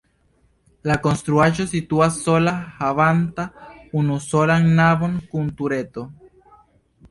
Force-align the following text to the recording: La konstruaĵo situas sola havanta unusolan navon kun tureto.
La 0.91 0.95
konstruaĵo 1.07 1.65
situas 1.73 2.17
sola 2.21 2.55
havanta 2.79 3.47
unusolan 4.01 4.69
navon 4.81 5.17
kun 5.35 5.55
tureto. 5.63 6.11